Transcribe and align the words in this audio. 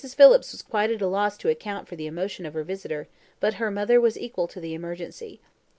Phillips 0.17 0.51
was 0.51 0.63
quite 0.63 0.89
at 0.89 0.99
a 0.99 1.05
loss 1.05 1.37
to 1.37 1.47
account 1.47 1.87
for 1.87 1.95
the 1.95 2.07
emotion 2.07 2.43
of 2.47 2.55
her 2.55 2.63
visitor, 2.63 3.07
but 3.39 3.53
her 3.61 3.69
mother 3.69 4.01
was 4.01 4.17
equal 4.17 4.47
to 4.47 4.59
the 4.59 4.73
emergency. 4.73 5.39